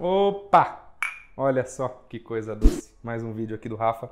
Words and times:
Opa! 0.00 0.94
Olha 1.36 1.66
só 1.66 1.88
que 2.08 2.20
coisa 2.20 2.54
doce. 2.54 2.94
Mais 3.02 3.24
um 3.24 3.32
vídeo 3.32 3.56
aqui 3.56 3.68
do 3.68 3.74
Rafa. 3.74 4.08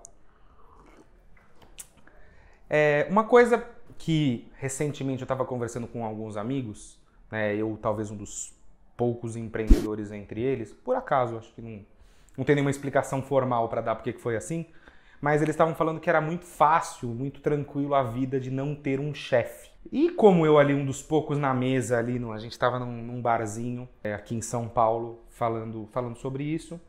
É, 2.68 3.06
uma 3.08 3.22
coisa 3.22 3.64
que 3.96 4.50
recentemente 4.57 5.22
eu 5.22 5.26
estava 5.26 5.44
conversando 5.44 5.86
com 5.86 6.04
alguns 6.04 6.36
amigos, 6.36 6.99
né, 7.30 7.54
eu 7.54 7.78
talvez 7.80 8.11
um 8.11 8.16
dos 8.16 8.52
poucos 8.96 9.36
empreendedores 9.36 10.11
entre 10.11 10.41
eles, 10.41 10.72
por 10.72 10.96
acaso, 10.96 11.38
acho 11.38 11.52
que 11.54 11.62
não, 11.62 11.87
não 12.37 12.45
tem 12.45 12.57
nenhuma 12.57 12.71
explicação 12.71 13.23
formal 13.23 13.68
para 13.68 13.80
dar 13.80 13.95
porque 13.95 14.12
que 14.12 14.21
foi 14.21 14.34
assim, 14.34 14.66
mas 15.20 15.42
eles 15.42 15.54
estavam 15.54 15.74
falando 15.74 16.00
que 16.00 16.08
era 16.08 16.20
muito 16.20 16.44
fácil, 16.44 17.08
muito 17.08 17.40
tranquilo 17.40 17.94
a 17.94 18.02
vida 18.02 18.38
de 18.38 18.50
não 18.50 18.74
ter 18.74 19.00
um 19.00 19.14
chefe. 19.14 19.70
E 19.92 20.10
como 20.10 20.44
eu 20.44 20.58
ali, 20.58 20.74
um 20.74 20.84
dos 20.84 21.02
poucos 21.02 21.38
na 21.38 21.54
mesa 21.54 21.98
ali, 21.98 22.18
no, 22.18 22.32
a 22.32 22.38
gente 22.38 22.52
estava 22.52 22.78
num, 22.78 23.02
num, 23.02 23.20
barzinho 23.20 23.88
é, 24.02 24.14
aqui 24.14 24.34
em 24.34 24.42
São 24.42 24.68
Paulo 24.68 25.20
falando, 25.30 25.88
falando 25.92 26.16
sobre 26.16 26.44
isso. 26.44 26.80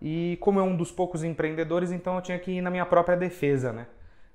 E 0.00 0.36
como 0.40 0.58
eu 0.58 0.64
um 0.64 0.76
dos 0.76 0.90
poucos 0.90 1.24
empreendedores, 1.24 1.90
então 1.90 2.16
eu 2.16 2.22
tinha 2.22 2.38
que 2.38 2.50
ir 2.50 2.60
na 2.60 2.70
minha 2.70 2.84
própria 2.84 3.16
defesa, 3.16 3.72
né? 3.72 3.86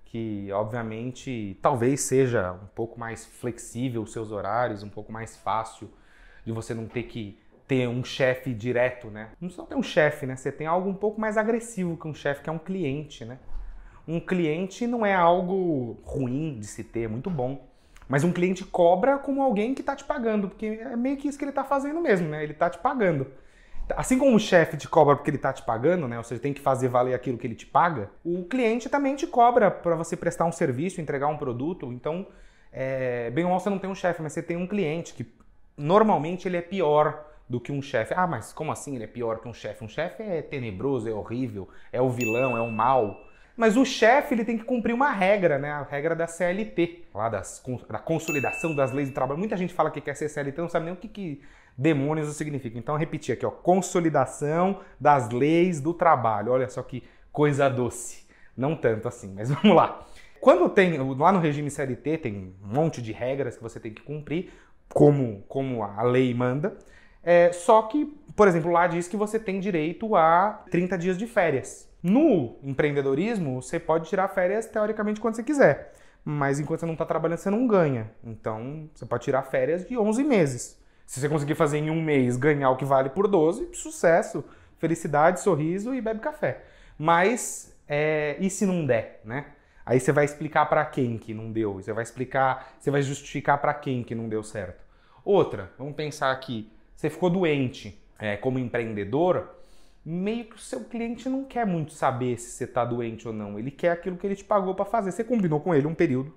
Que 0.06 0.52
obviamente 0.52 1.60
talvez 1.62 2.02
seja 2.02 2.54
um 2.54 2.68
pouco 2.74 3.00
mais 3.00 3.26
flexível 3.26 4.02
os 4.02 4.14
seus 4.14 4.32
horários, 4.32 4.82
um 4.82 4.90
pouco 4.90 5.12
mais 5.12 5.36
fácil 5.38 5.90
de 6.46 6.52
você 6.52 6.74
não 6.74 6.88
ter 6.88 7.04
que 7.04 7.38
ter 7.68 7.88
um 7.88 8.04
chefe 8.04 8.54
direto, 8.54 9.10
né? 9.10 9.30
Não 9.42 9.50
só 9.50 9.64
ter 9.64 9.76
um 9.76 9.84
chefe, 9.84 10.26
né? 10.26 10.36
Você 10.36 10.52
tem 10.52 10.66
algo 10.66 10.90
um 10.90 10.94
pouco 10.94 11.20
mais 11.20 11.38
agressivo 11.38 11.98
que 11.98 12.08
um 12.08 12.14
chefe, 12.14 12.42
que 12.42 12.50
é 12.50 12.54
um 12.54 12.58
cliente, 12.58 13.26
né? 13.26 13.40
Um 14.08 14.22
cliente 14.22 14.88
não 14.88 15.06
é 15.06 15.14
algo 15.14 15.98
ruim 16.04 16.58
de 16.60 16.66
se 16.66 16.84
ter, 16.84 17.04
é 17.04 17.08
muito 17.10 17.30
bom. 17.30 17.68
Mas 18.08 18.24
um 18.24 18.32
cliente 18.32 18.64
cobra 18.64 19.18
como 19.18 19.42
alguém 19.42 19.74
que 19.74 19.82
está 19.82 19.94
te 19.94 20.06
pagando, 20.06 20.48
porque 20.48 20.66
é 20.66 20.96
meio 20.96 21.18
que 21.18 21.28
isso 21.28 21.38
que 21.38 21.44
ele 21.44 21.52
está 21.52 21.66
fazendo 21.66 22.00
mesmo, 22.00 22.30
né? 22.30 22.42
Ele 22.42 22.54
está 22.54 22.70
te 22.70 22.78
pagando. 22.78 23.28
Assim 23.96 24.18
como 24.18 24.36
o 24.36 24.40
chefe 24.40 24.78
te 24.78 24.88
cobra 24.88 25.16
porque 25.16 25.30
ele 25.30 25.38
está 25.38 25.52
te 25.52 25.64
pagando, 25.64 26.08
né? 26.08 26.18
Ou 26.18 26.24
seja, 26.24 26.42
tem 26.42 26.54
que 26.54 26.62
fazer 26.62 26.88
valer 26.88 27.14
aquilo 27.14 27.38
que 27.38 27.46
ele 27.46 27.56
te 27.56 27.66
paga, 27.66 28.10
o 28.24 28.46
cliente 28.46 28.88
também 28.88 29.16
te 29.16 29.28
cobra 29.28 29.70
para 29.70 29.96
você 29.96 30.16
prestar 30.16 30.46
um 30.46 30.54
serviço, 30.54 31.02
entregar 31.02 31.28
um 31.28 31.38
produto. 31.38 31.92
Então, 31.92 32.28
é, 32.72 33.30
bem 33.32 33.44
ou 33.44 33.50
mal 33.50 33.60
você 33.60 33.70
não 33.70 33.80
tem 33.80 33.90
um 33.90 33.96
chefe, 33.96 34.22
mas 34.22 34.32
você 34.32 34.42
tem 34.42 34.56
um 34.56 34.68
cliente 34.68 35.14
que 35.14 35.26
normalmente 35.78 36.48
ele 36.48 36.56
é 36.56 36.62
pior 36.62 37.27
do 37.50 37.60
que 37.60 37.72
um 37.72 37.82
chefe. 37.82 38.14
Ah, 38.16 38.28
mas 38.28 38.52
como 38.52 38.72
assim 38.72 38.96
ele 38.96 39.06
é 39.06 39.08
pior 39.08 39.40
que 39.40 39.48
um 39.48 39.54
chefe? 39.54 39.84
Um 39.84 39.88
chefe 39.88 40.24
é 40.24 40.42
tenebroso, 40.42 41.10
é 41.10 41.14
horrível, 41.14 41.70
é 41.92 42.02
o 42.02 42.10
vilão, 42.10 42.58
é 42.58 42.62
o 42.62 42.72
mal. 42.72 43.24
Mas 43.56 43.76
o 43.76 43.84
chefe 43.84 44.36
ele 44.36 44.46
tem 44.46 44.58
que 44.58 44.64
cumprir 44.64 44.94
uma 44.94 45.12
regra, 45.12 45.58
né? 45.58 45.72
A 45.72 45.84
regra 45.84 46.16
da 46.16 46.28
CLT, 46.28 47.06
lá 47.14 47.28
das, 47.28 47.64
da 47.90 47.98
consolidação 47.98 48.76
das 48.76 48.92
leis 48.92 49.10
do 49.10 49.16
trabalho. 49.16 49.40
Muita 49.40 49.58
gente 49.58 49.74
fala 49.74 49.90
que 49.90 50.00
quer 50.00 50.16
ser 50.16 50.30
CLT, 50.30 50.62
não 50.62 50.70
sabe 50.70 50.86
nem 50.86 50.94
o 50.94 50.98
que, 50.98 51.08
que 51.08 51.42
demônios 51.76 52.36
significa. 52.36 52.78
Então, 52.78 52.96
repetir 52.96 53.34
aqui, 53.34 53.46
ó, 53.46 53.50
consolidação 53.50 54.82
das 55.00 55.30
leis 55.32 55.82
do 55.82 55.94
trabalho. 55.94 56.52
Olha 56.52 56.70
só 56.70 56.84
que 56.84 57.04
coisa 57.32 57.70
doce. 57.70 58.28
Não 58.56 58.76
tanto 58.76 59.08
assim, 59.08 59.34
mas 59.34 59.50
vamos 59.52 59.76
lá. 59.76 60.06
Quando 60.40 60.70
tem, 60.70 60.98
lá 61.16 61.32
no 61.32 61.40
regime 61.40 61.72
CLT 61.72 62.18
tem 62.20 62.54
um 62.64 62.74
monte 62.76 63.02
de 63.02 63.12
regras 63.12 63.58
que 63.58 63.64
você 63.64 63.80
tem 63.80 63.92
que 63.92 64.04
cumprir, 64.04 64.52
como, 64.90 65.44
como 65.48 65.84
a 65.84 66.04
lei 66.04 66.34
manda. 66.34 66.78
É, 67.30 67.52
só 67.52 67.82
que, 67.82 68.06
por 68.38 68.48
exemplo, 68.48 68.72
lá 68.72 68.88
diz 68.88 69.06
que 69.10 69.18
você 69.18 69.38
tem 69.38 69.60
direito 69.60 70.16
a 70.16 70.64
30 70.72 70.98
dias 70.98 71.18
de 71.18 71.28
férias. 71.28 71.86
No 72.02 72.56
empreendedorismo, 72.64 73.62
você 73.62 73.78
pode 73.78 74.08
tirar 74.08 74.30
férias 74.30 74.66
teoricamente 74.66 75.20
quando 75.20 75.36
você 75.36 75.44
quiser, 75.44 75.92
mas 76.24 76.58
enquanto 76.58 76.80
você 76.80 76.86
não 76.86 76.94
está 76.94 77.06
trabalhando, 77.06 77.40
você 77.40 77.50
não 77.50 77.68
ganha. 77.68 78.10
Então, 78.24 78.90
você 78.96 79.06
pode 79.06 79.26
tirar 79.26 79.42
férias 79.42 79.86
de 79.86 79.98
11 79.98 80.24
meses. 80.24 80.82
Se 81.06 81.20
você 81.20 81.28
conseguir 81.28 81.56
fazer 81.56 81.80
em 81.80 81.90
um 81.90 82.02
mês 82.02 82.38
ganhar 82.38 82.70
o 82.70 82.78
que 82.78 82.86
vale 82.86 83.10
por 83.10 83.28
12, 83.28 83.72
sucesso, 83.74 84.42
felicidade, 84.78 85.42
sorriso 85.42 85.94
e 85.94 86.00
bebe 86.00 86.22
café. 86.22 86.64
Mas, 86.98 87.76
é, 87.90 88.38
e 88.40 88.50
se 88.50 88.66
não 88.66 88.86
der, 88.86 89.20
né? 89.26 89.48
Aí 89.86 90.00
você 90.00 90.14
vai 90.14 90.24
explicar 90.24 90.66
para 90.68 90.86
quem 90.86 91.18
que 91.18 91.34
não 91.34 91.52
deu, 91.52 91.74
você 91.74 91.92
vai 91.92 92.04
explicar, 92.04 92.72
você 92.80 92.90
vai 92.90 93.02
justificar 93.02 93.58
para 93.58 93.74
quem 93.74 94.02
que 94.02 94.16
não 94.16 94.30
deu 94.30 94.44
certo. 94.44 94.82
Outra, 95.26 95.70
vamos 95.78 95.94
pensar 95.94 96.32
aqui, 96.32 96.72
você 96.98 97.12
ficou 97.12 97.30
doente 97.30 98.02
é, 98.18 98.36
como 98.36 98.58
empreendedor, 98.58 99.56
meio 100.04 100.46
que 100.46 100.56
o 100.56 100.60
seu 100.60 100.84
cliente 100.84 101.30
não 101.30 101.44
quer 101.44 101.64
muito 101.64 101.94
saber 101.94 102.40
se 102.40 102.50
você 102.50 102.64
está 102.64 102.84
doente 102.84 103.28
ou 103.28 103.34
não. 103.34 103.60
Ele 103.60 103.70
quer 103.70 103.92
aquilo 103.92 104.18
que 104.18 104.26
ele 104.26 104.36
te 104.36 104.44
pagou 104.44 104.74
para 104.74 104.84
fazer. 104.84 105.12
Você 105.12 105.24
combinou 105.24 105.60
com 105.60 105.76
ele 105.76 105.86
um 105.86 105.94
período. 105.94 106.34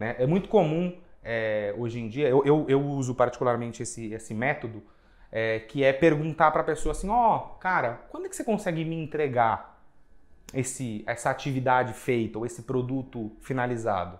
Né? 0.00 0.16
É 0.18 0.26
muito 0.26 0.48
comum 0.48 0.92
é, 1.22 1.72
hoje 1.78 2.00
em 2.00 2.08
dia, 2.08 2.28
eu, 2.28 2.44
eu, 2.44 2.66
eu, 2.68 2.84
uso 2.84 3.14
particularmente 3.14 3.80
esse, 3.80 4.12
esse 4.12 4.34
método, 4.34 4.82
é, 5.30 5.60
que 5.60 5.84
é 5.84 5.92
perguntar 5.92 6.50
para 6.50 6.62
a 6.62 6.64
pessoa 6.64 6.90
assim: 6.90 7.08
ó, 7.08 7.36
oh, 7.36 7.40
cara, 7.58 8.00
quando 8.10 8.26
é 8.26 8.28
que 8.28 8.34
você 8.34 8.42
consegue 8.42 8.84
me 8.84 8.96
entregar 8.96 9.80
esse, 10.52 11.04
essa 11.06 11.30
atividade 11.30 11.92
feita 11.92 12.40
ou 12.40 12.44
esse 12.44 12.62
produto 12.62 13.30
finalizado? 13.40 14.18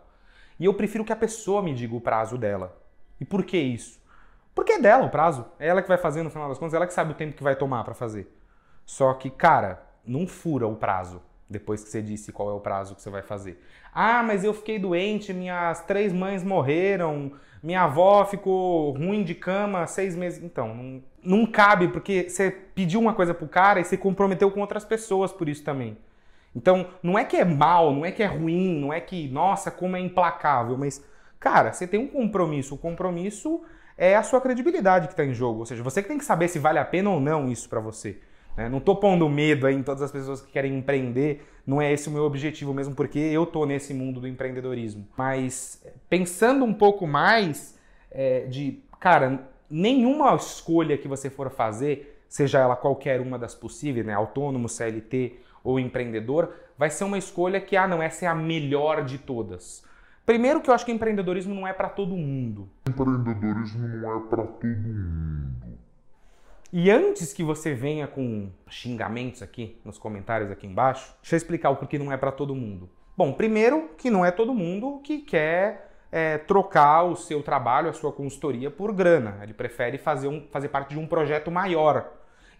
E 0.60 0.65
eu 0.65 0.75
prefiro 0.75 1.04
que 1.04 1.12
a 1.12 1.16
pessoa 1.16 1.60
me 1.60 1.75
diga 1.75 1.97
o 1.97 2.00
prazo 2.00 2.38
dela. 2.38 2.81
E 3.21 3.25
por 3.25 3.44
que 3.44 3.59
isso? 3.59 4.00
Porque 4.54 4.72
é 4.72 4.78
dela 4.78 5.06
o 5.06 5.10
prazo. 5.10 5.46
É 5.58 5.68
ela 5.68 5.82
que 5.82 5.88
vai 5.88 5.98
fazer 5.98 6.22
no 6.22 6.30
final 6.30 6.48
das 6.48 6.58
contas, 6.58 6.74
ela 6.74 6.86
que 6.86 6.92
sabe 6.92 7.12
o 7.12 7.16
tempo 7.16 7.36
que 7.36 7.42
vai 7.42 7.56
tomar 7.56 7.84
para 7.84 7.94
fazer. 7.94 8.32
Só 8.84 9.14
que, 9.14 9.30
cara, 9.30 9.82
não 10.04 10.26
fura 10.26 10.66
o 10.66 10.76
prazo 10.76 11.22
depois 11.48 11.84
que 11.84 11.90
você 11.90 12.02
disse 12.02 12.32
qual 12.32 12.50
é 12.50 12.54
o 12.54 12.60
prazo 12.60 12.94
que 12.94 13.02
você 13.02 13.10
vai 13.10 13.22
fazer. 13.22 13.62
Ah, 13.94 14.22
mas 14.22 14.42
eu 14.42 14.54
fiquei 14.54 14.78
doente, 14.78 15.32
minhas 15.32 15.82
três 15.82 16.12
mães 16.12 16.42
morreram, 16.42 17.32
minha 17.62 17.82
avó 17.82 18.24
ficou 18.24 18.92
ruim 18.92 19.22
de 19.22 19.34
cama 19.34 19.86
seis 19.86 20.16
meses. 20.16 20.42
Então, 20.42 20.74
não, 20.74 21.02
não 21.22 21.46
cabe, 21.46 21.88
porque 21.88 22.28
você 22.28 22.50
pediu 22.50 22.98
uma 23.00 23.12
coisa 23.12 23.34
pro 23.34 23.46
cara 23.46 23.80
e 23.80 23.84
você 23.84 23.96
comprometeu 23.96 24.50
com 24.50 24.60
outras 24.60 24.84
pessoas 24.84 25.30
por 25.30 25.48
isso 25.48 25.62
também. 25.62 25.96
Então, 26.56 26.86
não 27.02 27.18
é 27.18 27.24
que 27.24 27.36
é 27.36 27.44
mal, 27.44 27.92
não 27.94 28.04
é 28.04 28.10
que 28.10 28.22
é 28.22 28.26
ruim, 28.26 28.78
não 28.80 28.92
é 28.92 29.00
que, 29.00 29.28
nossa, 29.28 29.70
como 29.70 29.96
é 29.96 30.00
implacável, 30.00 30.76
mas, 30.76 31.04
cara, 31.38 31.72
você 31.72 31.86
tem 31.86 32.00
um 32.00 32.08
compromisso. 32.08 32.74
O 32.74 32.78
compromisso 32.78 33.62
é 33.97 34.16
a 34.16 34.22
sua 34.22 34.41
credibilidade 34.41 35.06
que 35.06 35.12
está 35.12 35.25
em 35.25 35.34
jogo. 35.34 35.60
Ou 35.60 35.66
seja, 35.66 35.82
você 35.82 36.03
que 36.03 36.08
tem 36.08 36.19
que 36.19 36.25
saber 36.25 36.48
se 36.48 36.58
vale 36.58 36.78
a 36.78 36.84
pena 36.84 37.10
ou 37.10 37.20
não 37.20 37.48
isso 37.48 37.69
para 37.69 37.80
você. 37.80 38.19
Né? 38.56 38.69
Não 38.69 38.78
estou 38.78 38.97
pondo 38.97 39.28
medo 39.28 39.69
em 39.69 39.82
todas 39.82 40.03
as 40.03 40.12
pessoas 40.12 40.41
que 40.41 40.50
querem 40.53 40.76
empreender, 40.76 41.47
não 41.66 41.80
é 41.80 41.92
esse 41.92 42.08
o 42.08 42.12
meu 42.12 42.25
objetivo 42.25 42.75
mesmo, 42.75 42.94
porque 42.94 43.19
eu 43.19 43.44
estou 43.44 43.66
nesse 43.66 43.94
mundo 43.94 44.20
do 44.20 44.28
empreendedorismo. 44.28 45.06
Mas 45.16 45.82
pensando 46.08 46.64
um 46.64 46.75
pouco 46.75 47.06
mais 47.06 47.78
é, 48.10 48.47
de, 48.47 48.82
cara, 49.00 49.48
nenhuma 49.70 50.34
escolha 50.34 50.98
que 50.98 51.09
você 51.09 51.30
for 51.30 51.50
fazer, 51.50 52.22
seja 52.28 52.59
ela 52.59 52.76
qualquer 52.76 53.20
uma 53.20 53.38
das 53.38 53.54
possíveis, 53.54 54.04
né, 54.04 54.12
autônomo, 54.12 54.69
CLT 54.69 55.38
ou 55.64 55.78
empreendedor, 55.78 56.53
vai 56.76 56.91
ser 56.91 57.04
uma 57.04 57.19
escolha 57.19 57.60
que, 57.60 57.76
ah, 57.76 57.86
não, 57.86 58.03
essa 58.03 58.24
é 58.24 58.28
a 58.28 58.34
melhor 58.34 59.04
de 59.04 59.19
todas. 59.19 59.84
Primeiro 60.25 60.60
que 60.60 60.71
eu 60.71 60.75
acho 60.75 60.84
que 60.84 60.93
empreendedorismo 60.93 61.55
não 61.55 61.66
é 61.66 61.72
para 61.72 61.88
todo 61.88 62.16
mundo. 62.16 62.69
Empreendedorismo 62.88 63.88
não 63.88 64.16
é 64.16 64.21
para 64.28 64.44
todo 64.44 64.66
mundo. 64.66 65.78
E 66.72 66.91
antes 66.91 67.33
que 67.33 67.43
você 67.43 67.75
venha 67.75 68.06
com 68.06 68.50
xingamentos 68.69 69.43
aqui 69.43 69.78
nos 69.84 69.99
comentários 69.99 70.50
aqui 70.50 70.66
embaixo, 70.66 71.15
deixa 71.21 71.34
eu 71.34 71.37
explicar 71.37 71.71
o 71.71 71.77
porquê 71.77 71.99
não 71.99 72.10
é 72.10 72.16
para 72.16 72.33
todo 72.33 72.55
mundo. 72.55 72.88
Bom, 73.16 73.33
primeiro 73.33 73.91
que 73.99 74.09
não 74.09 74.25
é 74.25 74.31
todo 74.31 74.55
mundo 74.55 75.00
que 75.05 75.19
quer 75.19 75.91
é, 76.10 76.39
trocar 76.39 77.03
o 77.03 77.15
seu 77.16 77.43
trabalho, 77.43 77.91
a 77.91 77.93
sua 77.93 78.10
consultoria 78.10 78.71
por 78.71 78.93
grana. 78.93 79.39
Ele 79.43 79.53
prefere 79.53 79.99
fazer, 79.99 80.28
um, 80.28 80.47
fazer 80.50 80.69
parte 80.69 80.91
de 80.91 80.99
um 80.99 81.06
projeto 81.06 81.50
maior. 81.50 82.10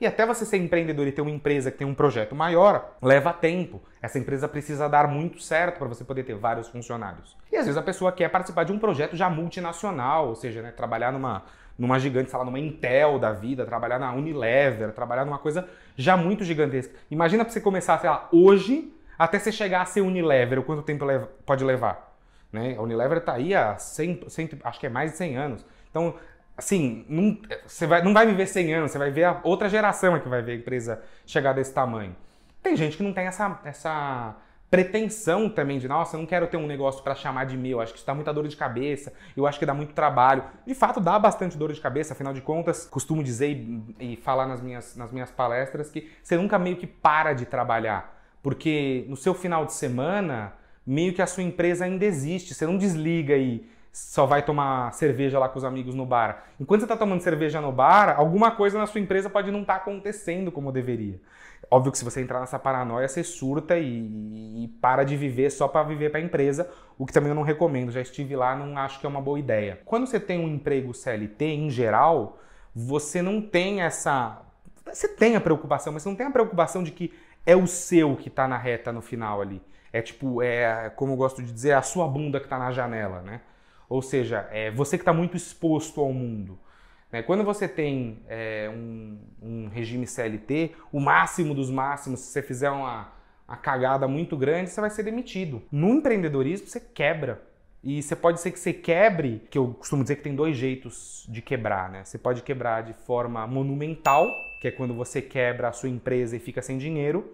E 0.03 0.07
até 0.07 0.27
você 0.27 0.45
ser 0.45 0.57
empreendedor 0.57 1.07
e 1.07 1.13
ter 1.13 1.23
uma 1.23 1.31
empresa 1.31 1.71
que 1.71 1.79
tem 1.79 1.87
um 1.87 1.95
projeto 1.95 2.35
maior, 2.35 2.97
leva 3.01 3.33
tempo. 3.33 3.81
Essa 4.03 4.19
empresa 4.19 4.49
precisa 4.49 4.89
dar 4.89 5.07
muito 5.07 5.41
certo 5.41 5.79
para 5.79 5.87
você 5.87 6.03
poder 6.03 6.25
ter 6.25 6.35
vários 6.35 6.67
funcionários. 6.67 7.37
E 7.53 7.57
às 7.57 7.67
vezes 7.67 7.79
a 7.79 7.83
pessoa 7.83 8.11
quer 8.11 8.29
participar 8.29 8.65
de 8.65 8.73
um 8.73 8.81
projeto 8.81 9.15
já 9.15 9.31
multinacional, 9.31 10.27
ou 10.27 10.35
seja, 10.35 10.61
né, 10.61 10.73
trabalhar 10.73 11.13
numa 11.13 11.45
numa 11.79 12.01
gigante, 12.01 12.31
sei 12.31 12.39
lá, 12.39 12.45
numa 12.45 12.59
Intel 12.59 13.17
da 13.17 13.33
vida, 13.33 13.65
trabalhar 13.65 14.01
na 14.01 14.13
Unilever, 14.13 14.91
trabalhar 14.91 15.25
numa 15.25 15.39
coisa 15.39 15.69
já 15.97 16.17
muito 16.17 16.43
gigantesca. 16.43 16.93
Imagina 17.09 17.45
para 17.45 17.53
você 17.53 17.61
começar, 17.61 17.97
sei 18.01 18.11
lá, 18.11 18.29
hoje, 18.33 18.93
até 19.17 19.39
você 19.39 19.53
chegar 19.53 19.83
a 19.83 19.85
ser 19.85 20.01
Unilever, 20.01 20.59
o 20.59 20.65
quanto 20.65 20.83
tempo 20.83 21.07
pode 21.47 21.65
levar. 21.65 22.13
Né? 22.53 22.75
A 22.77 22.83
Unilever 22.83 23.19
está 23.19 23.35
aí 23.35 23.55
há 23.55 23.79
100, 23.79 24.25
100, 24.29 24.51
acho 24.65 24.81
que 24.81 24.87
é 24.87 24.91
mais 24.91 25.13
de 25.13 25.17
100 25.17 25.37
anos. 25.37 25.65
Então, 25.93 26.17
assim, 26.57 27.05
não, 27.09 27.39
você 27.67 27.87
vai, 27.87 28.03
não 28.03 28.13
vai 28.13 28.27
viver 28.27 28.47
100 28.47 28.75
anos, 28.75 28.91
você 28.91 28.99
vai 28.99 29.11
ver 29.11 29.25
a 29.25 29.41
outra 29.43 29.69
geração 29.69 30.15
é 30.17 30.21
que 30.21 30.29
vai 30.29 30.43
ver 30.43 30.53
a 30.53 30.57
empresa 30.57 31.03
chegar 31.27 31.53
desse 31.53 31.73
tamanho. 31.73 32.15
Tem 32.63 32.77
gente 32.77 32.97
que 32.97 33.03
não 33.03 33.13
tem 33.13 33.27
essa, 33.27 33.61
essa 33.65 34.37
pretensão 34.71 35.51
também 35.51 35.79
de, 35.79 35.87
nossa, 35.87 36.17
eu 36.17 36.21
não 36.21 36.27
quero 36.27 36.47
ter 36.47 36.57
um 36.57 36.67
negócio 36.67 37.03
para 37.03 37.15
chamar 37.15 37.45
de 37.45 37.57
meu, 37.57 37.81
acho 37.81 37.93
que 37.93 37.99
isso 37.99 38.07
dá 38.07 38.15
muita 38.15 38.33
dor 38.33 38.49
de 38.49 38.57
cabeça, 38.57 39.13
eu 39.37 39.47
acho 39.47 39.59
que 39.59 39.67
dá 39.67 39.75
muito 39.75 39.93
trabalho. 39.93 40.45
De 40.67 40.75
fato, 40.75 40.99
dá 41.01 41.19
bastante 41.19 41.59
dor 41.59 41.73
de 41.73 41.81
cabeça, 41.81 42.15
afinal 42.15 42.33
de 42.33 42.41
contas, 42.41 42.87
costumo 42.87 43.23
dizer 43.23 43.51
e, 43.51 44.15
e 44.15 44.17
falar 44.17 44.47
nas 44.47 44.63
minhas, 44.63 44.97
nas 44.97 45.13
minhas 45.13 45.31
palestras 45.31 45.91
que 45.91 46.11
você 46.23 46.37
nunca 46.37 46.59
meio 46.59 46.77
que 46.77 46.87
para 46.87 47.35
de 47.35 47.45
trabalhar, 47.45 48.19
porque 48.43 49.05
no 49.09 49.17
seu 49.17 49.35
final 49.35 49.67
de 49.67 49.75
semana, 49.75 50.55
meio 50.87 51.13
que 51.13 51.21
a 51.21 51.27
sua 51.27 51.43
empresa 51.43 51.85
ainda 51.85 52.05
existe, 52.05 52.55
você 52.55 52.65
não 52.65 52.79
desliga 52.79 53.37
e 53.37 53.69
só 53.93 54.25
vai 54.25 54.43
tomar 54.43 54.93
cerveja 54.95 55.39
lá 55.39 55.49
com 55.49 55.59
os 55.59 55.65
amigos 55.65 55.95
no 55.95 56.07
bar. 56.07 56.45
Enquanto 56.59 56.81
você 56.81 56.87
está 56.87 56.97
tomando 56.97 57.21
cerveja 57.21 57.61
no 57.61 57.71
bar, 57.71 58.15
alguma 58.19 58.51
coisa 58.51 58.79
na 58.79 58.87
sua 58.87 59.01
empresa 59.01 59.29
pode 59.29 59.51
não 59.51 59.61
estar 59.61 59.75
tá 59.75 59.81
acontecendo 59.81 60.51
como 60.51 60.73
deveria. 60.73 61.21
Óbvio 61.71 61.93
que 61.93 61.99
se 61.99 62.05
você 62.05 62.21
entrar 62.21 62.41
nessa 62.41 62.59
paranoia, 62.59 63.07
você 63.07 63.23
surta 63.23 63.79
e, 63.79 64.65
e 64.65 64.69
para 64.81 65.05
de 65.05 65.17
viver 65.17 65.51
só 65.51 65.69
para 65.69 65.83
viver 65.83 66.11
para 66.11 66.21
a 66.21 66.23
empresa, 66.23 66.71
o 66.99 67.07
que 67.07 67.13
também 67.13 67.29
eu 67.29 67.35
não 67.35 67.43
recomendo. 67.43 67.93
Já 67.93 68.01
estive 68.01 68.35
lá, 68.35 68.57
não 68.57 68.77
acho 68.79 68.99
que 68.99 69.07
é 69.07 69.09
uma 69.09 69.21
boa 69.21 69.39
ideia. 69.39 69.81
Quando 69.85 70.07
você 70.07 70.19
tem 70.19 70.39
um 70.39 70.49
emprego 70.49 70.95
CLT, 70.95 71.45
em 71.45 71.71
geral, 71.71 72.39
você 72.75 73.21
não 73.21 73.43
tem 73.43 73.83
essa. 73.83 74.41
Você 74.87 75.09
tem 75.09 75.37
a 75.37 75.41
preocupação, 75.41 75.93
mas 75.93 76.03
você 76.03 76.09
não 76.09 76.17
tem 76.17 76.27
a 76.27 76.31
preocupação 76.31 76.83
de 76.83 76.91
que 76.91 77.13
é 77.47 77.55
o 77.55 77.67
seu 77.67 78.17
que 78.17 78.29
está 78.29 78.49
na 78.49 78.57
reta 78.57 78.91
no 78.91 79.03
final 79.03 79.41
ali. 79.41 79.63
É 79.93 80.01
tipo, 80.01 80.43
é, 80.43 80.91
como 80.91 81.13
eu 81.13 81.17
gosto 81.17 81.43
de 81.43 81.53
dizer, 81.53 81.71
é 81.71 81.75
a 81.75 81.83
sua 81.83 82.09
bunda 82.09 82.41
que 82.41 82.47
está 82.47 82.59
na 82.59 82.73
janela, 82.73 83.21
né? 83.21 83.43
Ou 83.93 84.01
seja, 84.01 84.49
é 84.51 84.71
você 84.71 84.97
que 84.97 85.03
está 85.03 85.13
muito 85.13 85.37
exposto 85.37 86.01
ao 86.01 86.15
mundo. 86.15 86.59
Né? 87.13 87.23
Quando 87.23 87.45
você 87.45 87.69
tem 87.69 88.21
é, 88.27 88.71
um, 88.75 89.19
um, 89.43 89.69
regime 89.69 90.07
CLT, 90.07 90.73
o 90.91 90.99
máximo 90.99 91.55
dos 91.55 91.71
máximos, 91.71 92.21
se 92.21 92.33
você 92.33 92.41
fizer 92.41 92.71
uma, 92.71 93.13
uma 93.47 93.57
cagada 93.59 94.09
muito 94.09 94.35
grande, 94.35 94.71
você 94.71 94.81
vai 94.81 94.89
ser 94.89 95.03
demitido. 95.03 95.63
No 95.71 95.91
empreendedorismo, 95.91 96.67
você 96.69 96.81
quebra. 96.81 97.43
E 97.85 98.03
você 98.03 98.17
pode 98.17 98.41
ser 98.41 98.51
que 98.53 98.59
você 98.59 98.73
quebre, 98.73 99.43
que 99.51 99.59
eu 99.59 99.75
costumo 99.75 100.03
dizer 100.03 100.17
que 100.17 100.23
tem 100.23 100.35
dois 100.35 100.57
jeitos 100.57 101.27
de 101.29 101.43
quebrar, 101.43 101.91
né? 101.91 102.03
Você 102.03 102.17
pode 102.17 102.41
quebrar 102.41 102.83
de 102.83 102.95
forma 102.95 103.47
monumental, 103.47 104.35
que 104.59 104.69
é 104.69 104.71
quando 104.71 104.95
você 104.95 105.21
quebra 105.21 105.69
a 105.69 105.73
sua 105.73 105.91
empresa 105.91 106.35
e 106.35 106.39
fica 106.39 106.63
sem 106.63 106.79
dinheiro, 106.79 107.31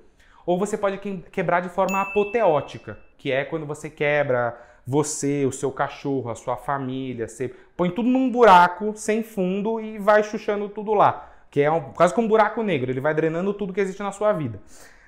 ou 0.49 0.59
você 0.59 0.79
pode 0.79 0.97
quebrar 1.31 1.61
de 1.61 1.69
forma 1.69 2.01
apoteótica, 2.01 2.99
que 3.19 3.31
é 3.31 3.45
quando 3.45 3.67
você 3.67 3.91
quebra 3.91 4.59
você, 4.87 5.45
o 5.45 5.53
seu 5.53 5.71
cachorro, 5.71 6.31
a 6.31 6.35
sua 6.35 6.57
família, 6.57 7.29
você 7.29 7.55
põe 7.77 7.91
tudo 7.91 8.09
num 8.09 8.31
buraco 8.31 8.95
sem 8.97 9.23
fundo 9.23 9.79
e 9.79 9.99
vai 9.99 10.23
chuchando 10.23 10.71
tudo 10.71 10.95
lá, 10.95 11.31
que 11.51 11.61
é 11.61 11.71
um, 11.71 11.93
quase 11.93 12.15
como 12.15 12.25
um 12.27 12.31
buraco 12.31 12.63
negro, 12.63 12.91
ele 12.91 12.99
vai 12.99 13.13
drenando 13.13 13.53
tudo 13.53 13.75
que 13.75 13.81
existe 13.83 14.03
na 14.03 14.11
sua 14.11 14.33
vida. 14.33 14.59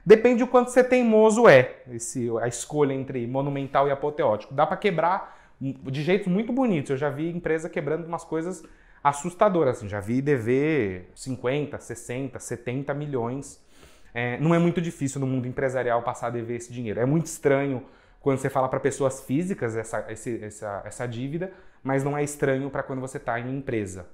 Depende 0.05 0.41
do 0.45 0.47
quanto 0.47 0.71
você 0.71 0.85
teimoso 0.85 1.49
é, 1.49 1.77
esse, 1.91 2.29
a 2.43 2.47
escolha 2.47 2.93
entre 2.93 3.27
monumental 3.27 3.89
e 3.89 3.91
apoteótico. 3.91 4.53
Dá 4.53 4.67
para 4.67 4.77
quebrar 4.77 5.39
de 5.59 6.03
jeitos 6.03 6.29
muito 6.29 6.53
bonitos. 6.53 6.91
Eu 6.91 6.97
já 6.99 7.09
vi 7.09 7.31
empresa 7.31 7.71
quebrando 7.71 8.05
umas 8.05 8.25
coisas 8.25 8.63
assustadoras. 9.03 9.79
Assim. 9.79 9.89
Já 9.89 10.01
vi 10.01 10.21
dever 10.21 11.11
50, 11.15 11.79
60, 11.79 12.39
70 12.39 12.93
milhões. 12.93 13.70
É, 14.13 14.39
não 14.39 14.55
é 14.55 14.59
muito 14.59 14.81
difícil 14.81 15.21
no 15.21 15.27
mundo 15.27 15.47
empresarial 15.47 16.03
passar 16.03 16.29
a 16.29 16.31
dever 16.31 16.57
esse 16.57 16.73
dinheiro. 16.73 17.01
É 17.01 17.07
muito 17.07 17.27
estranho 17.27 17.85
quando 18.21 18.39
você 18.39 18.51
fala 18.51 18.69
para 18.69 18.81
pessoas 18.81 19.23
físicas 19.23 19.77
essa, 19.77 20.05
esse, 20.11 20.43
essa, 20.45 20.83
essa 20.85 21.07
dívida, 21.07 21.53
mas 21.83 22.05
não 22.05 22.17
é 22.17 22.23
estranho 22.23 22.69
para 22.71 22.83
quando 22.83 23.01
você 23.01 23.17
está 23.17 23.39
em 23.41 23.57
empresa. 23.57 24.07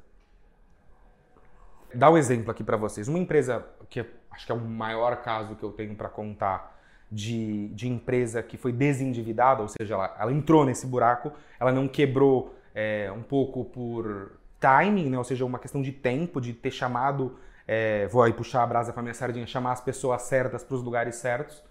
Dá 1.94 2.10
um 2.10 2.16
exemplo 2.16 2.50
aqui 2.50 2.62
para 2.62 2.76
vocês. 2.76 3.08
Uma 3.08 3.18
empresa 3.18 3.64
que 3.88 4.04
acho 4.30 4.46
que 4.46 4.52
é 4.52 4.54
o 4.54 4.60
maior 4.60 5.16
caso 5.22 5.56
que 5.56 5.62
eu 5.62 5.72
tenho 5.72 5.94
para 5.94 6.08
contar 6.08 6.76
de, 7.10 7.68
de 7.68 7.88
empresa 7.88 8.42
que 8.42 8.56
foi 8.56 8.72
desendividada, 8.72 9.62
ou 9.62 9.68
seja, 9.68 9.94
ela, 9.94 10.16
ela 10.18 10.32
entrou 10.32 10.64
nesse 10.64 10.86
buraco, 10.86 11.32
ela 11.58 11.72
não 11.72 11.88
quebrou 11.88 12.54
é, 12.74 13.10
um 13.12 13.22
pouco 13.22 13.64
por 13.64 14.32
timing, 14.60 15.10
né? 15.10 15.18
ou 15.18 15.24
seja, 15.24 15.44
uma 15.44 15.58
questão 15.58 15.80
de 15.80 15.92
tempo, 15.92 16.40
de 16.40 16.52
ter 16.52 16.70
chamado, 16.70 17.38
é, 17.66 18.06
vou 18.06 18.22
aí 18.22 18.32
puxar 18.32 18.62
a 18.62 18.66
brasa 18.66 18.92
para 18.92 19.02
minha 19.02 19.14
sardinha, 19.14 19.46
chamar 19.46 19.72
as 19.72 19.80
pessoas 19.80 20.22
certas 20.22 20.62
para 20.62 20.74
os 20.76 20.82
lugares 20.82 21.16
certos. 21.16 21.62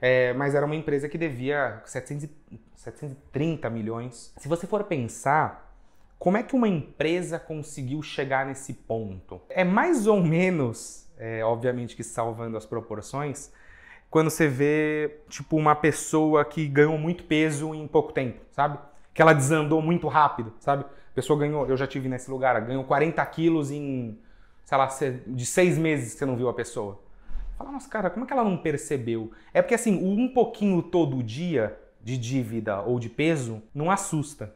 É, 0.00 0.32
mas 0.32 0.54
era 0.54 0.64
uma 0.64 0.76
empresa 0.76 1.08
que 1.08 1.18
devia 1.18 1.82
700, 1.84 2.28
730 2.76 3.68
milhões. 3.68 4.32
Se 4.38 4.48
você 4.48 4.66
for 4.66 4.84
pensar, 4.84 5.74
como 6.18 6.36
é 6.36 6.42
que 6.42 6.54
uma 6.54 6.68
empresa 6.68 7.38
conseguiu 7.38 8.02
chegar 8.02 8.46
nesse 8.46 8.72
ponto? 8.72 9.42
É 9.48 9.64
mais 9.64 10.06
ou 10.06 10.20
menos, 10.20 11.10
é, 11.18 11.44
obviamente 11.44 11.96
que 11.96 12.04
salvando 12.04 12.56
as 12.56 12.64
proporções, 12.64 13.52
quando 14.08 14.30
você 14.30 14.48
vê 14.48 15.18
tipo 15.28 15.56
uma 15.56 15.74
pessoa 15.74 16.44
que 16.44 16.66
ganhou 16.66 16.96
muito 16.96 17.24
peso 17.24 17.74
em 17.74 17.86
pouco 17.86 18.12
tempo, 18.12 18.40
sabe? 18.50 18.78
Que 19.12 19.20
ela 19.20 19.34
desandou 19.34 19.82
muito 19.82 20.08
rápido, 20.08 20.52
sabe? 20.60 20.84
A 20.84 21.14
pessoa 21.14 21.38
ganhou, 21.38 21.66
eu 21.66 21.76
já 21.76 21.86
tive 21.86 22.08
nesse 22.08 22.30
lugar, 22.30 22.58
ganhou 22.62 22.84
40 22.84 23.24
quilos 23.26 23.70
em, 23.70 24.18
sei 24.70 24.78
lá, 24.78 24.88
de 25.26 25.44
seis 25.44 25.76
meses 25.76 26.12
que 26.12 26.20
você 26.20 26.24
não 26.24 26.36
viu 26.36 26.48
a 26.48 26.54
pessoa. 26.54 27.00
Fala, 27.58 27.72
mas 27.72 27.88
cara, 27.88 28.08
como 28.08 28.24
é 28.24 28.26
que 28.28 28.32
ela 28.32 28.44
não 28.44 28.56
percebeu? 28.56 29.32
É 29.52 29.60
porque 29.60 29.74
assim, 29.74 29.96
um 30.00 30.28
pouquinho 30.32 30.80
todo 30.80 31.20
dia 31.24 31.76
de 32.00 32.16
dívida 32.16 32.80
ou 32.80 33.00
de 33.00 33.08
peso 33.08 33.60
não 33.74 33.90
assusta. 33.90 34.54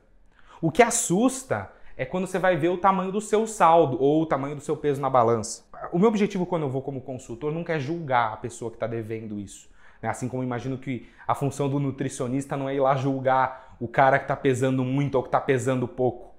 O 0.63 0.71
que 0.71 0.85
assusta 0.85 1.69
é 1.97 2.05
quando 2.05 2.29
você 2.29 2.39
vai 2.39 2.57
ver 2.57 2.69
o 2.69 2.79
tamanho 2.79 3.11
do 3.11 3.21
seu 3.21 3.45
saldo 3.45 4.01
ou 4.01 4.23
o 4.23 4.27
tamanho 4.27 4.55
do 4.55 4.61
seu 4.61 4.77
peso 4.77 5.01
na 5.01 5.11
balança. 5.11 5.65
O 5.93 5.99
meu 5.99 6.11
objetivo 6.11 6.47
quando 6.47 6.63
eu 6.63 6.71
vou 6.71 6.81
como 6.81 7.01
consultor 7.01 7.53
nunca 7.53 7.73
é 7.73 7.81
julgar 7.81 8.35
a 8.35 8.37
pessoa 8.37 8.71
que 8.71 8.77
está 8.77 8.87
devendo 8.87 9.41
isso. 9.41 9.69
Né? 10.01 10.09
Assim 10.09 10.29
como 10.29 10.45
imagino 10.45 10.79
que 10.79 11.09
a 11.27 11.35
função 11.35 11.69
do 11.69 11.81
nutricionista 11.81 12.57
não 12.57 12.69
é 12.69 12.77
ir 12.77 12.81
lá 12.81 12.95
julgar 12.95 13.77
o 13.81 13.89
cara 13.89 14.21
que 14.21 14.27
está 14.27 14.37
pesando 14.37 14.85
muito 14.85 15.17
ou 15.17 15.25
que 15.25 15.29
está 15.29 15.41
pesando 15.41 15.89
pouco. 15.89 16.34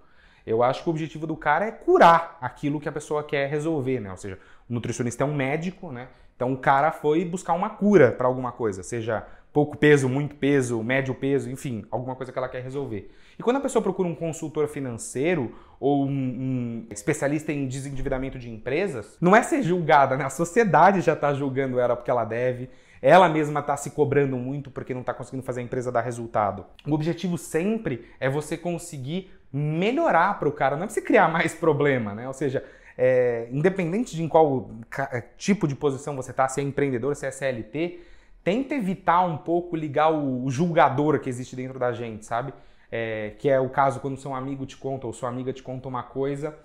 Eu 0.45 0.61
acho 0.61 0.83
que 0.83 0.89
o 0.89 0.91
objetivo 0.91 1.25
do 1.25 1.35
cara 1.35 1.65
é 1.65 1.71
curar 1.71 2.37
aquilo 2.39 2.79
que 2.79 2.87
a 2.87 2.91
pessoa 2.91 3.23
quer 3.23 3.49
resolver, 3.49 3.99
né? 3.99 4.11
Ou 4.11 4.17
seja, 4.17 4.37
o 4.69 4.73
nutricionista 4.73 5.23
é 5.23 5.27
um 5.27 5.33
médico, 5.33 5.91
né? 5.91 6.09
Então 6.35 6.53
o 6.53 6.57
cara 6.57 6.91
foi 6.91 7.23
buscar 7.25 7.53
uma 7.53 7.69
cura 7.69 8.11
para 8.11 8.27
alguma 8.27 8.51
coisa, 8.51 8.83
seja 8.83 9.25
pouco 9.53 9.77
peso, 9.77 10.09
muito 10.09 10.35
peso, 10.35 10.83
médio 10.83 11.15
peso, 11.15 11.49
enfim, 11.49 11.85
alguma 11.89 12.13
coisa 12.13 12.29
que 12.29 12.37
ela 12.37 12.49
quer 12.49 12.61
resolver. 12.61 13.09
E 13.39 13.43
quando 13.43 13.55
a 13.55 13.61
pessoa 13.61 13.81
procura 13.81 14.07
um 14.07 14.13
consultor 14.13 14.67
financeiro 14.67 15.55
ou 15.79 16.05
um, 16.05 16.09
um 16.09 16.87
especialista 16.89 17.53
em 17.53 17.65
desendividamento 17.65 18.37
de 18.37 18.49
empresas, 18.49 19.17
não 19.21 19.33
é 19.33 19.41
ser 19.41 19.63
julgada, 19.63 20.17
né? 20.17 20.25
A 20.25 20.29
sociedade 20.29 20.99
já 20.99 21.13
está 21.13 21.33
julgando 21.33 21.79
ela 21.79 21.95
porque 21.95 22.11
ela 22.11 22.25
deve, 22.25 22.69
ela 23.01 23.29
mesma 23.29 23.61
está 23.61 23.77
se 23.77 23.91
cobrando 23.91 24.35
muito 24.35 24.69
porque 24.69 24.93
não 24.93 25.01
está 25.01 25.13
conseguindo 25.13 25.43
fazer 25.43 25.61
a 25.61 25.63
empresa 25.63 25.91
dar 25.91 26.01
resultado. 26.01 26.65
O 26.85 26.93
objetivo 26.93 27.37
sempre 27.37 28.05
é 28.19 28.29
você 28.29 28.57
conseguir 28.57 29.31
melhorar 29.57 30.37
para 30.37 30.49
o 30.49 30.51
cara, 30.51 30.75
não 30.75 30.83
é 30.83 30.85
para 30.85 30.93
você 30.93 31.01
criar 31.01 31.29
mais 31.29 31.53
problema, 31.55 32.13
né? 32.13 32.27
Ou 32.27 32.33
seja, 32.33 32.63
é, 32.97 33.47
independente 33.51 34.15
de 34.15 34.21
em 34.21 34.27
qual 34.27 34.69
é, 35.11 35.23
tipo 35.37 35.65
de 35.67 35.75
posição 35.75 36.15
você 36.15 36.31
está, 36.31 36.47
se 36.49 36.59
é 36.59 36.63
empreendedor, 36.63 37.15
se 37.15 37.25
é 37.25 37.31
CLT, 37.31 37.99
tenta 38.43 38.75
evitar 38.75 39.21
um 39.21 39.37
pouco 39.37 39.75
ligar 39.75 40.11
o, 40.11 40.49
julgador 40.49 41.19
que 41.19 41.29
existe 41.29 41.55
dentro 41.55 41.79
da 41.79 41.93
gente, 41.93 42.25
sabe? 42.25 42.53
É, 42.91 43.33
que 43.39 43.49
é 43.49 43.59
o 43.59 43.69
caso 43.69 43.99
quando 43.99 44.17
seu 44.17 44.33
amigo 44.33 44.65
te 44.65 44.77
conta 44.77 45.07
ou 45.07 45.13
sua 45.13 45.29
amiga 45.29 45.51
te 45.51 45.63
conta 45.63 45.87
uma 45.87 46.03
coisa 46.03 46.55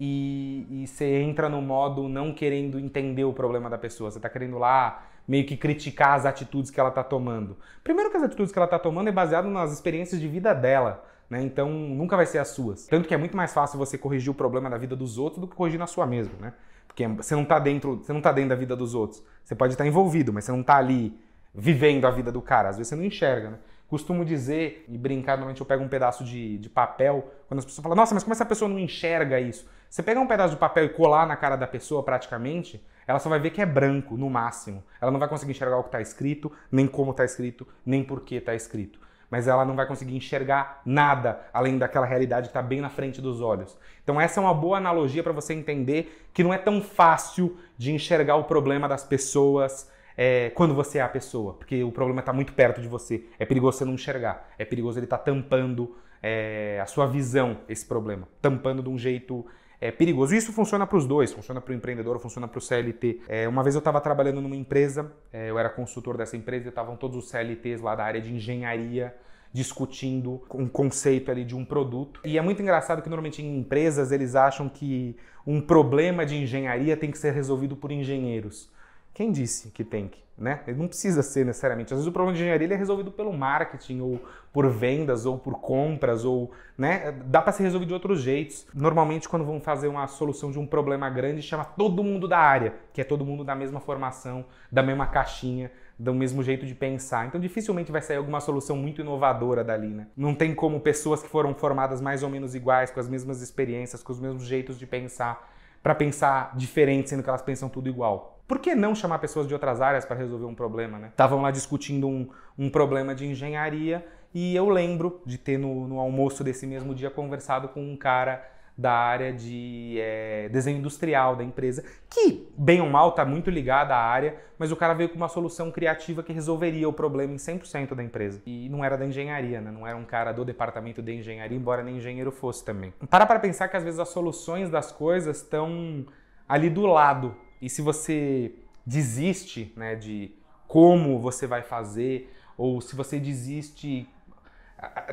e, 0.00 0.84
você 0.86 1.20
entra 1.20 1.48
no 1.48 1.60
modo 1.60 2.08
não 2.08 2.32
querendo 2.32 2.78
entender 2.78 3.24
o 3.24 3.32
problema 3.32 3.68
da 3.68 3.78
pessoa, 3.78 4.10
você 4.10 4.18
está 4.18 4.28
querendo 4.28 4.58
lá 4.58 5.06
meio 5.26 5.44
que 5.44 5.56
criticar 5.56 6.14
as 6.14 6.24
atitudes 6.24 6.70
que 6.70 6.80
ela 6.80 6.88
está 6.88 7.04
tomando. 7.04 7.58
Primeiro 7.84 8.10
que 8.10 8.16
as 8.16 8.22
atitudes 8.22 8.50
que 8.50 8.58
ela 8.58 8.64
está 8.64 8.78
tomando 8.78 9.08
é 9.08 9.12
baseado 9.12 9.48
nas 9.48 9.70
experiências 9.72 10.18
de 10.18 10.26
vida 10.26 10.54
dela. 10.54 11.04
Né? 11.28 11.42
Então 11.42 11.70
nunca 11.70 12.16
vai 12.16 12.26
ser 12.26 12.38
as 12.38 12.48
suas. 12.48 12.86
Tanto 12.86 13.06
que 13.06 13.14
é 13.14 13.16
muito 13.16 13.36
mais 13.36 13.52
fácil 13.52 13.78
você 13.78 13.98
corrigir 13.98 14.30
o 14.30 14.34
problema 14.34 14.70
da 14.70 14.78
vida 14.78 14.96
dos 14.96 15.18
outros 15.18 15.40
do 15.40 15.46
que 15.46 15.54
corrigir 15.54 15.78
na 15.78 15.86
sua 15.86 16.06
mesma, 16.06 16.34
né? 16.40 16.52
Porque 16.86 17.06
você 17.06 17.34
não 17.34 17.42
está 17.42 17.58
dentro, 17.58 17.96
você 17.96 18.12
não 18.12 18.20
tá 18.20 18.32
dentro 18.32 18.50
da 18.50 18.56
vida 18.56 18.74
dos 18.74 18.94
outros. 18.94 19.22
Você 19.44 19.54
pode 19.54 19.74
estar 19.74 19.86
envolvido, 19.86 20.32
mas 20.32 20.44
você 20.44 20.52
não 20.52 20.62
está 20.62 20.76
ali 20.76 21.18
vivendo 21.54 22.06
a 22.06 22.10
vida 22.10 22.32
do 22.32 22.40
cara. 22.40 22.70
Às 22.70 22.76
vezes 22.76 22.88
você 22.88 22.96
não 22.96 23.04
enxerga, 23.04 23.50
né? 23.50 23.58
Costumo 23.86 24.24
dizer 24.24 24.84
e 24.88 24.98
brincar, 24.98 25.36
normalmente 25.36 25.60
eu 25.60 25.66
pego 25.66 25.82
um 25.82 25.88
pedaço 25.88 26.22
de, 26.22 26.58
de 26.58 26.68
papel, 26.68 27.32
quando 27.46 27.58
as 27.58 27.64
pessoas 27.64 27.82
falam, 27.82 27.96
nossa, 27.96 28.12
mas 28.14 28.22
como 28.22 28.34
essa 28.34 28.44
pessoa 28.44 28.68
não 28.68 28.78
enxerga 28.78 29.40
isso? 29.40 29.66
Você 29.88 30.02
pegar 30.02 30.20
um 30.20 30.26
pedaço 30.26 30.54
de 30.54 30.60
papel 30.60 30.84
e 30.84 30.88
colar 30.90 31.26
na 31.26 31.36
cara 31.36 31.56
da 31.56 31.66
pessoa 31.66 32.02
praticamente, 32.02 32.84
ela 33.06 33.18
só 33.18 33.30
vai 33.30 33.40
ver 33.40 33.48
que 33.48 33.62
é 33.62 33.66
branco, 33.66 34.18
no 34.18 34.28
máximo. 34.28 34.84
Ela 35.00 35.10
não 35.10 35.18
vai 35.18 35.26
conseguir 35.28 35.52
enxergar 35.52 35.78
o 35.78 35.82
que 35.82 35.88
está 35.88 36.02
escrito, 36.02 36.52
nem 36.70 36.86
como 36.86 37.12
está 37.12 37.24
escrito, 37.24 37.66
nem 37.86 38.04
por 38.04 38.20
que 38.20 38.34
está 38.34 38.54
escrito 38.54 39.07
mas 39.30 39.46
ela 39.46 39.64
não 39.64 39.76
vai 39.76 39.86
conseguir 39.86 40.16
enxergar 40.16 40.80
nada 40.84 41.40
além 41.52 41.78
daquela 41.78 42.06
realidade 42.06 42.48
que 42.48 42.50
está 42.50 42.62
bem 42.62 42.80
na 42.80 42.88
frente 42.88 43.20
dos 43.20 43.40
olhos. 43.40 43.78
Então, 44.02 44.20
essa 44.20 44.40
é 44.40 44.42
uma 44.42 44.54
boa 44.54 44.78
analogia 44.78 45.22
para 45.22 45.32
você 45.32 45.52
entender 45.52 46.26
que 46.32 46.42
não 46.42 46.52
é 46.52 46.58
tão 46.58 46.80
fácil 46.80 47.56
de 47.76 47.92
enxergar 47.92 48.36
o 48.36 48.44
problema 48.44 48.88
das 48.88 49.04
pessoas 49.04 49.90
é, 50.16 50.50
quando 50.50 50.74
você 50.74 50.98
é 50.98 51.02
a 51.02 51.08
pessoa, 51.08 51.54
porque 51.54 51.84
o 51.84 51.92
problema 51.92 52.20
está 52.20 52.32
muito 52.32 52.52
perto 52.52 52.80
de 52.80 52.88
você. 52.88 53.24
É 53.38 53.46
perigoso 53.46 53.78
você 53.78 53.84
não 53.84 53.94
enxergar, 53.94 54.48
é 54.58 54.64
perigoso 54.64 54.98
ele 54.98 55.06
estar 55.06 55.18
tá 55.18 55.24
tampando 55.24 55.96
é, 56.22 56.80
a 56.82 56.86
sua 56.86 57.06
visão, 57.06 57.58
esse 57.68 57.86
problema, 57.86 58.26
tampando 58.42 58.82
de 58.82 58.88
um 58.88 58.98
jeito 58.98 59.46
é 59.80 59.90
perigoso. 59.90 60.34
Isso 60.34 60.52
funciona 60.52 60.86
para 60.86 60.98
os 60.98 61.06
dois, 61.06 61.32
funciona 61.32 61.60
para 61.60 61.72
o 61.72 61.74
empreendedor, 61.74 62.18
funciona 62.18 62.48
para 62.48 62.58
o 62.58 62.60
CLT. 62.60 63.20
É, 63.28 63.48
uma 63.48 63.62
vez 63.62 63.74
eu 63.74 63.80
estava 63.80 64.00
trabalhando 64.00 64.40
numa 64.40 64.56
empresa, 64.56 65.12
é, 65.32 65.50
eu 65.50 65.58
era 65.58 65.68
consultor 65.68 66.16
dessa 66.16 66.36
empresa 66.36 66.66
e 66.66 66.68
estavam 66.68 66.96
todos 66.96 67.16
os 67.16 67.30
CLTs 67.30 67.80
lá 67.80 67.94
da 67.94 68.04
área 68.04 68.20
de 68.20 68.32
engenharia 68.32 69.14
discutindo 69.52 70.42
um 70.52 70.68
conceito 70.68 71.30
ali 71.30 71.44
de 71.44 71.56
um 71.56 71.64
produto. 71.64 72.20
E 72.24 72.36
é 72.36 72.42
muito 72.42 72.60
engraçado 72.60 73.02
que 73.02 73.08
normalmente 73.08 73.42
em 73.42 73.58
empresas 73.58 74.12
eles 74.12 74.34
acham 74.34 74.68
que 74.68 75.16
um 75.46 75.60
problema 75.60 76.26
de 76.26 76.36
engenharia 76.36 76.96
tem 76.96 77.10
que 77.10 77.18
ser 77.18 77.32
resolvido 77.32 77.74
por 77.74 77.90
engenheiros. 77.90 78.70
Quem 79.18 79.32
disse 79.32 79.72
que 79.72 79.82
tem 79.82 80.06
que? 80.06 80.22
Né? 80.38 80.60
Ele 80.64 80.78
não 80.78 80.86
precisa 80.86 81.24
ser 81.24 81.44
necessariamente. 81.44 81.92
Às 81.92 81.98
vezes 81.98 82.06
o 82.06 82.12
problema 82.12 82.36
de 82.36 82.40
engenharia 82.40 82.72
é 82.72 82.76
resolvido 82.76 83.10
pelo 83.10 83.32
marketing, 83.32 84.00
ou 84.00 84.20
por 84.52 84.70
vendas, 84.70 85.26
ou 85.26 85.36
por 85.36 85.58
compras, 85.58 86.24
ou 86.24 86.52
né? 86.78 87.10
dá 87.24 87.42
para 87.42 87.50
ser 87.50 87.64
resolvido 87.64 87.88
de 87.88 87.94
outros 87.94 88.22
jeitos. 88.22 88.64
Normalmente, 88.72 89.28
quando 89.28 89.44
vão 89.44 89.60
fazer 89.60 89.88
uma 89.88 90.06
solução 90.06 90.52
de 90.52 90.58
um 90.60 90.64
problema 90.64 91.10
grande, 91.10 91.42
chama 91.42 91.64
todo 91.64 92.04
mundo 92.04 92.28
da 92.28 92.38
área, 92.38 92.74
que 92.92 93.00
é 93.00 93.04
todo 93.04 93.24
mundo 93.24 93.42
da 93.42 93.56
mesma 93.56 93.80
formação, 93.80 94.44
da 94.70 94.84
mesma 94.84 95.08
caixinha, 95.08 95.72
do 95.98 96.14
mesmo 96.14 96.40
jeito 96.40 96.64
de 96.64 96.76
pensar. 96.76 97.26
Então, 97.26 97.40
dificilmente 97.40 97.90
vai 97.90 98.00
sair 98.00 98.18
alguma 98.18 98.38
solução 98.38 98.76
muito 98.76 99.00
inovadora 99.00 99.64
dali, 99.64 99.88
né? 99.88 100.06
Não 100.16 100.32
tem 100.32 100.54
como 100.54 100.78
pessoas 100.78 101.20
que 101.20 101.28
foram 101.28 101.56
formadas 101.56 102.00
mais 102.00 102.22
ou 102.22 102.30
menos 102.30 102.54
iguais, 102.54 102.92
com 102.92 103.00
as 103.00 103.08
mesmas 103.08 103.42
experiências, 103.42 104.00
com 104.00 104.12
os 104.12 104.20
mesmos 104.20 104.44
jeitos 104.44 104.78
de 104.78 104.86
pensar, 104.86 105.52
para 105.82 105.92
pensar 105.92 106.56
diferente, 106.56 107.10
sendo 107.10 107.24
que 107.24 107.28
elas 107.28 107.42
pensam 107.42 107.68
tudo 107.68 107.88
igual. 107.88 108.37
Por 108.48 108.58
que 108.58 108.74
não 108.74 108.94
chamar 108.94 109.18
pessoas 109.18 109.46
de 109.46 109.52
outras 109.52 109.82
áreas 109.82 110.06
para 110.06 110.16
resolver 110.16 110.46
um 110.46 110.54
problema, 110.54 110.98
né? 110.98 111.08
Estavam 111.08 111.42
lá 111.42 111.50
discutindo 111.50 112.08
um, 112.08 112.28
um 112.58 112.70
problema 112.70 113.14
de 113.14 113.26
engenharia 113.26 114.04
e 114.34 114.56
eu 114.56 114.70
lembro 114.70 115.20
de 115.26 115.36
ter 115.36 115.58
no, 115.58 115.86
no 115.86 116.00
almoço 116.00 116.42
desse 116.42 116.66
mesmo 116.66 116.94
dia 116.94 117.10
conversado 117.10 117.68
com 117.68 117.80
um 117.80 117.94
cara 117.94 118.42
da 118.78 118.92
área 118.92 119.32
de 119.32 119.96
é, 119.98 120.48
desenho 120.50 120.78
industrial 120.78 121.34
da 121.34 121.42
empresa, 121.42 121.84
que, 122.08 122.48
bem 122.56 122.80
ou 122.80 122.88
mal, 122.88 123.08
está 123.08 123.24
muito 123.24 123.50
ligada 123.50 123.92
à 123.92 123.98
área, 123.98 124.36
mas 124.56 124.70
o 124.70 124.76
cara 124.76 124.94
veio 124.94 125.08
com 125.08 125.16
uma 125.16 125.28
solução 125.28 125.72
criativa 125.72 126.22
que 126.22 126.32
resolveria 126.32 126.88
o 126.88 126.92
problema 126.92 127.34
em 127.34 127.38
100% 127.38 127.96
da 127.96 128.04
empresa. 128.04 128.40
E 128.46 128.68
não 128.68 128.84
era 128.84 128.96
da 128.96 129.04
engenharia, 129.04 129.60
né? 129.60 129.72
não 129.72 129.84
era 129.84 129.96
um 129.96 130.04
cara 130.04 130.30
do 130.30 130.44
departamento 130.44 131.02
de 131.02 131.12
engenharia, 131.12 131.58
embora 131.58 131.82
nem 131.82 131.96
engenheiro 131.96 132.30
fosse 132.30 132.64
também. 132.64 132.94
Para 133.10 133.26
para 133.26 133.40
pensar 133.40 133.66
que 133.66 133.76
às 133.76 133.82
vezes 133.82 133.98
as 133.98 134.10
soluções 134.10 134.70
das 134.70 134.92
coisas 134.92 135.38
estão 135.38 136.06
ali 136.48 136.70
do 136.70 136.86
lado. 136.86 137.34
E 137.60 137.68
se 137.68 137.82
você 137.82 138.54
desiste 138.86 139.72
né, 139.76 139.94
de 139.94 140.32
como 140.66 141.18
você 141.18 141.46
vai 141.46 141.62
fazer, 141.62 142.32
ou 142.56 142.80
se 142.80 142.96
você 142.96 143.20
desiste. 143.20 144.08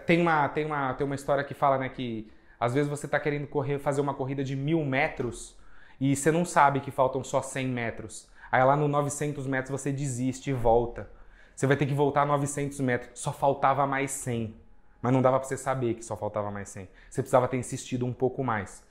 Tem 0.05 0.21
uma, 0.21 0.47
tem 0.49 0.65
uma, 0.65 0.93
tem 0.93 1.05
uma 1.05 1.15
história 1.15 1.43
que 1.43 1.53
fala 1.53 1.77
né, 1.77 1.89
que 1.89 2.29
às 2.59 2.73
vezes 2.73 2.89
você 2.89 3.05
está 3.05 3.19
querendo 3.19 3.47
correr, 3.47 3.79
fazer 3.79 4.01
uma 4.01 4.13
corrida 4.13 4.43
de 4.43 4.55
mil 4.55 4.83
metros 4.83 5.55
e 5.99 6.15
você 6.15 6.31
não 6.31 6.45
sabe 6.45 6.79
que 6.79 6.91
faltam 6.91 7.23
só 7.23 7.41
100 7.41 7.67
metros. 7.67 8.29
Aí 8.51 8.63
lá 8.63 8.75
no 8.75 8.87
900 8.87 9.47
metros 9.47 9.81
você 9.81 9.91
desiste 9.91 10.49
e 10.49 10.53
volta. 10.53 11.09
Você 11.55 11.67
vai 11.67 11.77
ter 11.77 11.85
que 11.85 11.93
voltar 11.93 12.25
900 12.25 12.79
metros. 12.81 13.19
Só 13.19 13.31
faltava 13.31 13.87
mais 13.87 14.11
100. 14.11 14.55
Mas 15.01 15.13
não 15.13 15.21
dava 15.21 15.39
para 15.39 15.47
você 15.47 15.57
saber 15.57 15.93
que 15.95 16.03
só 16.03 16.17
faltava 16.17 16.51
mais 16.51 16.69
100. 16.69 16.87
Você 17.09 17.21
precisava 17.21 17.47
ter 17.47 17.57
insistido 17.57 18.05
um 18.05 18.13
pouco 18.13 18.43
mais. 18.43 18.83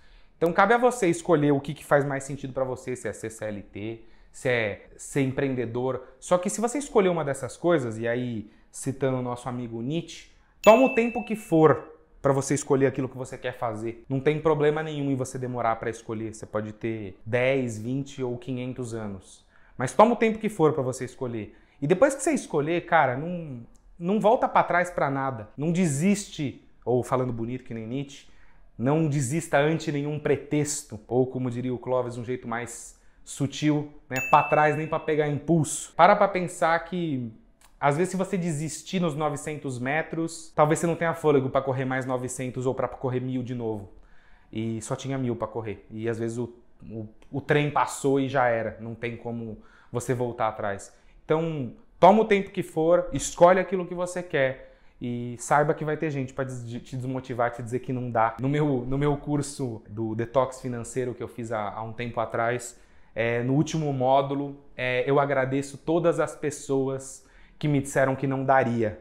Então 0.44 0.52
cabe 0.52 0.74
a 0.74 0.76
você 0.76 1.08
escolher 1.08 1.52
o 1.52 1.60
que, 1.60 1.72
que 1.72 1.82
faz 1.82 2.04
mais 2.04 2.22
sentido 2.22 2.52
para 2.52 2.64
você, 2.64 2.94
se 2.94 3.08
é 3.08 3.14
ser 3.14 3.30
CLT, 3.30 4.04
se 4.30 4.46
é 4.46 4.90
ser 4.94 5.22
empreendedor. 5.22 6.06
Só 6.20 6.36
que 6.36 6.50
se 6.50 6.60
você 6.60 6.76
escolher 6.76 7.08
uma 7.08 7.24
dessas 7.24 7.56
coisas, 7.56 7.96
e 7.96 8.06
aí 8.06 8.50
citando 8.70 9.16
o 9.16 9.22
nosso 9.22 9.48
amigo 9.48 9.80
Nietzsche, 9.80 10.32
toma 10.60 10.84
o 10.84 10.94
tempo 10.94 11.24
que 11.24 11.34
for 11.34 11.98
para 12.20 12.30
você 12.30 12.52
escolher 12.52 12.88
aquilo 12.88 13.08
que 13.08 13.16
você 13.16 13.38
quer 13.38 13.56
fazer. 13.56 14.04
Não 14.06 14.20
tem 14.20 14.38
problema 14.38 14.82
nenhum 14.82 15.10
em 15.10 15.16
você 15.16 15.38
demorar 15.38 15.76
para 15.76 15.88
escolher. 15.88 16.34
Você 16.34 16.44
pode 16.44 16.74
ter 16.74 17.18
10, 17.24 17.78
20 17.78 18.22
ou 18.22 18.36
500 18.36 18.92
anos. 18.92 19.46
Mas 19.78 19.94
toma 19.94 20.12
o 20.12 20.16
tempo 20.16 20.38
que 20.38 20.50
for 20.50 20.74
para 20.74 20.82
você 20.82 21.06
escolher. 21.06 21.56
E 21.80 21.86
depois 21.86 22.14
que 22.14 22.22
você 22.22 22.32
escolher, 22.32 22.84
cara, 22.84 23.16
não, 23.16 23.66
não 23.98 24.20
volta 24.20 24.46
para 24.46 24.62
trás 24.62 24.90
para 24.90 25.08
nada. 25.08 25.48
Não 25.56 25.72
desiste, 25.72 26.62
ou 26.84 27.02
falando 27.02 27.32
bonito 27.32 27.64
que 27.64 27.72
nem 27.72 27.86
Nietzsche, 27.86 28.26
não 28.76 29.08
desista 29.08 29.58
ante 29.58 29.90
nenhum 29.92 30.18
pretexto, 30.18 30.98
ou 31.06 31.26
como 31.26 31.50
diria 31.50 31.72
o 31.72 31.78
Clóvis, 31.78 32.16
um 32.16 32.24
jeito 32.24 32.48
mais 32.48 33.00
sutil, 33.24 33.92
né? 34.08 34.16
Para 34.30 34.48
trás 34.48 34.76
nem 34.76 34.86
para 34.86 35.00
pegar 35.00 35.28
impulso. 35.28 35.92
Para 35.96 36.14
para 36.14 36.28
pensar 36.28 36.78
que 36.84 37.32
às 37.84 37.98
vezes, 37.98 38.12
se 38.12 38.16
você 38.16 38.38
desistir 38.38 38.98
nos 38.98 39.14
900 39.14 39.78
metros, 39.78 40.50
talvez 40.54 40.78
você 40.78 40.86
não 40.86 40.96
tenha 40.96 41.12
fôlego 41.12 41.50
para 41.50 41.60
correr 41.60 41.84
mais 41.84 42.06
900 42.06 42.64
ou 42.64 42.74
para 42.74 42.88
correr 42.88 43.20
mil 43.20 43.42
de 43.42 43.54
novo. 43.54 43.90
E 44.50 44.80
só 44.80 44.96
tinha 44.96 45.18
mil 45.18 45.36
para 45.36 45.48
correr. 45.48 45.84
E 45.90 46.08
às 46.08 46.18
vezes 46.18 46.38
o, 46.38 46.50
o, 46.90 47.06
o 47.30 47.42
trem 47.42 47.70
passou 47.70 48.18
e 48.18 48.26
já 48.26 48.48
era. 48.48 48.78
Não 48.80 48.94
tem 48.94 49.18
como 49.18 49.58
você 49.92 50.14
voltar 50.14 50.48
atrás. 50.48 50.94
Então, 51.26 51.74
toma 52.00 52.22
o 52.22 52.24
tempo 52.24 52.50
que 52.52 52.62
for, 52.62 53.08
escolhe 53.12 53.60
aquilo 53.60 53.86
que 53.86 53.94
você 53.94 54.22
quer 54.22 54.73
e 55.00 55.36
saiba 55.38 55.74
que 55.74 55.84
vai 55.84 55.96
ter 55.96 56.10
gente 56.10 56.32
para 56.32 56.46
te 56.46 56.96
desmotivar, 56.96 57.50
te 57.50 57.62
dizer 57.62 57.80
que 57.80 57.92
não 57.92 58.10
dá. 58.10 58.36
No 58.40 58.48
meu, 58.48 58.84
no 58.86 58.96
meu 58.96 59.16
curso 59.16 59.82
do 59.88 60.14
detox 60.14 60.60
financeiro 60.60 61.14
que 61.14 61.22
eu 61.22 61.28
fiz 61.28 61.52
há, 61.52 61.72
há 61.72 61.82
um 61.82 61.92
tempo 61.92 62.20
atrás, 62.20 62.78
é, 63.14 63.42
no 63.42 63.54
último 63.54 63.92
módulo, 63.92 64.56
é, 64.76 65.08
eu 65.08 65.20
agradeço 65.20 65.78
todas 65.78 66.18
as 66.18 66.34
pessoas 66.34 67.24
que 67.58 67.68
me 67.68 67.80
disseram 67.80 68.16
que 68.16 68.26
não 68.26 68.44
daria, 68.44 69.00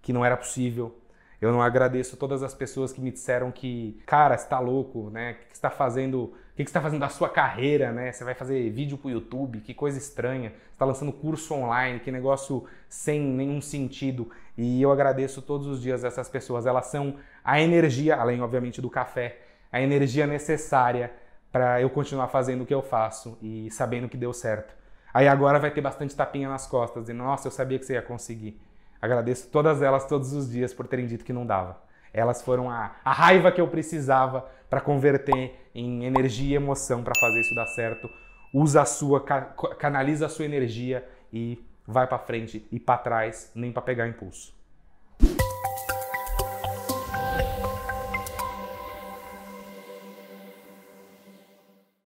que 0.00 0.12
não 0.12 0.24
era 0.24 0.36
possível. 0.36 0.96
Eu 1.42 1.50
não 1.50 1.60
agradeço 1.60 2.16
todas 2.16 2.40
as 2.44 2.54
pessoas 2.54 2.92
que 2.92 3.00
me 3.00 3.10
disseram 3.10 3.50
que, 3.50 4.00
cara, 4.06 4.38
você 4.38 4.46
tá 4.46 4.60
louco, 4.60 5.10
né? 5.10 5.32
O 5.32 5.34
que 5.48 5.54
está 5.56 5.70
fazendo? 5.70 6.32
O 6.52 6.54
que 6.54 6.62
está 6.62 6.80
fazendo 6.80 7.00
da 7.00 7.08
sua 7.08 7.28
carreira, 7.28 7.90
né? 7.90 8.12
Você 8.12 8.22
vai 8.22 8.32
fazer 8.32 8.70
vídeo 8.70 8.96
pro 8.96 9.10
YouTube, 9.10 9.60
que 9.60 9.74
coisa 9.74 9.98
estranha. 9.98 10.50
Você 10.50 10.74
está 10.74 10.84
lançando 10.84 11.12
curso 11.12 11.52
online, 11.52 11.98
que 11.98 12.12
negócio 12.12 12.64
sem 12.88 13.20
nenhum 13.20 13.60
sentido. 13.60 14.30
E 14.56 14.80
eu 14.80 14.92
agradeço 14.92 15.42
todos 15.42 15.66
os 15.66 15.82
dias 15.82 16.04
essas 16.04 16.28
pessoas. 16.28 16.64
Elas 16.64 16.86
são 16.86 17.16
a 17.44 17.60
energia, 17.60 18.14
além 18.14 18.40
obviamente 18.40 18.80
do 18.80 18.88
café, 18.88 19.40
a 19.72 19.80
energia 19.82 20.28
necessária 20.28 21.12
para 21.50 21.80
eu 21.80 21.90
continuar 21.90 22.28
fazendo 22.28 22.62
o 22.62 22.66
que 22.66 22.72
eu 22.72 22.82
faço 22.82 23.36
e 23.42 23.68
sabendo 23.72 24.08
que 24.08 24.16
deu 24.16 24.32
certo. 24.32 24.76
Aí 25.12 25.26
agora 25.26 25.58
vai 25.58 25.72
ter 25.72 25.80
bastante 25.80 26.14
tapinha 26.14 26.48
nas 26.48 26.68
costas, 26.68 27.02
dizendo, 27.02 27.24
nossa, 27.24 27.48
eu 27.48 27.52
sabia 27.52 27.80
que 27.80 27.84
você 27.84 27.94
ia 27.94 28.02
conseguir. 28.02 28.60
Agradeço 29.02 29.48
todas 29.48 29.82
elas 29.82 30.06
todos 30.06 30.32
os 30.32 30.48
dias 30.48 30.72
por 30.72 30.86
terem 30.86 31.06
dito 31.06 31.24
que 31.24 31.32
não 31.32 31.44
dava. 31.44 31.82
Elas 32.14 32.40
foram 32.40 32.70
a, 32.70 32.94
a 33.04 33.12
raiva 33.12 33.50
que 33.50 33.60
eu 33.60 33.66
precisava 33.66 34.48
para 34.70 34.80
converter 34.80 35.58
em 35.74 36.04
energia 36.04 36.52
e 36.52 36.54
emoção 36.54 37.02
para 37.02 37.18
fazer 37.18 37.40
isso 37.40 37.54
dar 37.54 37.66
certo. 37.66 38.08
Usa 38.54 38.82
a 38.82 38.84
sua, 38.84 39.20
canaliza 39.20 40.26
a 40.26 40.28
sua 40.28 40.44
energia 40.44 41.04
e 41.32 41.58
vai 41.84 42.06
para 42.06 42.18
frente 42.18 42.64
e 42.70 42.78
para 42.78 42.98
trás, 42.98 43.50
nem 43.56 43.72
para 43.72 43.82
pegar 43.82 44.06
impulso. 44.06 44.54